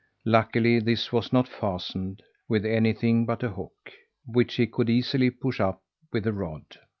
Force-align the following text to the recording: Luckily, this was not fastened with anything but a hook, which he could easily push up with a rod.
Luckily, 0.25 0.79
this 0.79 1.13
was 1.13 1.31
not 1.31 1.47
fastened 1.47 2.23
with 2.49 2.65
anything 2.65 3.27
but 3.27 3.43
a 3.43 3.49
hook, 3.51 3.91
which 4.25 4.55
he 4.55 4.65
could 4.65 4.89
easily 4.89 5.29
push 5.29 5.59
up 5.59 5.83
with 6.11 6.25
a 6.25 6.33
rod. 6.33 6.65